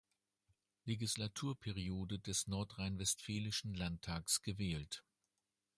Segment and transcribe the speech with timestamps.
[0.85, 5.03] Legislaturperiode des nordrhein-westfälischen Landtags gewählt.